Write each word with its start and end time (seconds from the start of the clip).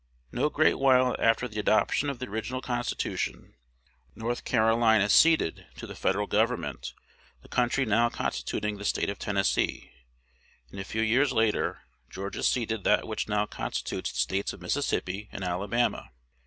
No 0.31 0.49
great 0.49 0.79
while 0.79 1.15
after 1.19 1.47
the 1.47 1.59
adoption 1.59 2.09
of 2.09 2.17
the 2.17 2.27
original 2.27 2.59
Constitution, 2.59 3.53
North 4.15 4.45
Carolina 4.45 5.09
ceded 5.09 5.67
to 5.77 5.85
the 5.85 5.93
Federal 5.93 6.25
Government 6.25 6.95
the 7.43 7.47
country 7.47 7.85
now 7.85 8.09
constituting 8.09 8.77
the 8.79 8.83
State 8.83 9.11
of 9.11 9.19
Tennessee; 9.19 9.91
and 10.71 10.79
a 10.79 10.83
few 10.85 11.03
years 11.03 11.31
later 11.31 11.83
Georgia 12.09 12.41
ceded 12.41 12.83
that 12.83 13.05
which 13.07 13.29
now 13.29 13.45
constitutes 13.45 14.11
the 14.11 14.17
States 14.17 14.53
of 14.53 14.59
Mississippi 14.59 15.29
and 15.31 15.43
Alabama. 15.43 16.09